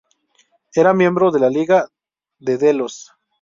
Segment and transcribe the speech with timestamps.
[0.73, 1.85] Era miembro de la Liga
[2.39, 3.11] de Delos.